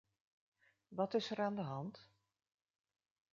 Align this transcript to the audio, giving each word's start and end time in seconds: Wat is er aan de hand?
Wat 0.87 1.13
is 1.13 1.31
er 1.31 1.39
aan 1.41 1.55
de 1.55 1.61
hand? 1.61 2.11